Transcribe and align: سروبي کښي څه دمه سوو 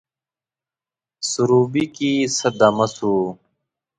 سروبي 1.31 1.85
کښي 1.95 2.11
څه 2.37 2.47
دمه 2.59 2.87
سوو 2.95 3.25